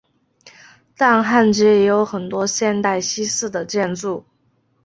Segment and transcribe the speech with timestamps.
[0.97, 4.25] 但汉街也有很多现代西式的建筑。